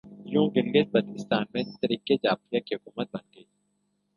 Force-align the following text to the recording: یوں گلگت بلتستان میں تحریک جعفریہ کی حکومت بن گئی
یوں 0.33 0.45
گلگت 0.55 0.87
بلتستان 0.93 1.43
میں 1.51 1.63
تحریک 1.71 2.07
جعفریہ 2.23 2.59
کی 2.65 2.73
حکومت 2.75 3.07
بن 3.13 3.23
گئی 3.33 3.43